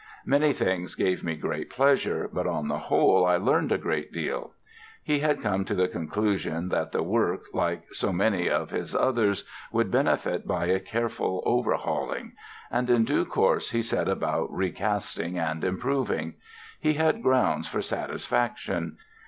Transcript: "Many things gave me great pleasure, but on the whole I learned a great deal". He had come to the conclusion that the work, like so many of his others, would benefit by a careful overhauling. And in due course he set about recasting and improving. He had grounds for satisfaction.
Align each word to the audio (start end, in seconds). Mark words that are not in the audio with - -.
"Many 0.25 0.51
things 0.51 0.95
gave 0.95 1.23
me 1.23 1.35
great 1.35 1.69
pleasure, 1.69 2.27
but 2.33 2.47
on 2.47 2.67
the 2.69 2.79
whole 2.79 3.23
I 3.23 3.37
learned 3.37 3.71
a 3.71 3.77
great 3.77 4.11
deal". 4.11 4.55
He 5.03 5.19
had 5.19 5.43
come 5.43 5.63
to 5.65 5.75
the 5.75 5.87
conclusion 5.87 6.69
that 6.69 6.91
the 6.91 7.03
work, 7.03 7.43
like 7.53 7.83
so 7.93 8.11
many 8.11 8.49
of 8.49 8.71
his 8.71 8.95
others, 8.95 9.43
would 9.71 9.91
benefit 9.91 10.47
by 10.47 10.65
a 10.65 10.79
careful 10.79 11.43
overhauling. 11.45 12.33
And 12.71 12.89
in 12.89 13.03
due 13.03 13.25
course 13.25 13.69
he 13.69 13.83
set 13.83 14.07
about 14.07 14.51
recasting 14.51 15.37
and 15.37 15.63
improving. 15.63 16.33
He 16.79 16.93
had 16.95 17.21
grounds 17.21 17.67
for 17.67 17.83
satisfaction. 17.83 18.97